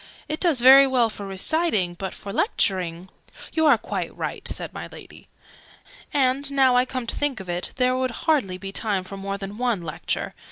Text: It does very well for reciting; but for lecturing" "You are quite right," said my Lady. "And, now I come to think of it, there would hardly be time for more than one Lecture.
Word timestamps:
It 0.27 0.39
does 0.39 0.61
very 0.61 0.87
well 0.87 1.11
for 1.11 1.27
reciting; 1.27 1.93
but 1.93 2.15
for 2.15 2.33
lecturing" 2.33 3.09
"You 3.53 3.67
are 3.67 3.77
quite 3.77 4.17
right," 4.17 4.47
said 4.47 4.73
my 4.73 4.87
Lady. 4.87 5.27
"And, 6.11 6.51
now 6.51 6.75
I 6.75 6.85
come 6.85 7.05
to 7.05 7.15
think 7.15 7.39
of 7.39 7.47
it, 7.49 7.71
there 7.75 7.95
would 7.95 8.09
hardly 8.25 8.57
be 8.57 8.71
time 8.71 9.03
for 9.03 9.15
more 9.15 9.37
than 9.37 9.59
one 9.59 9.83
Lecture. 9.83 10.33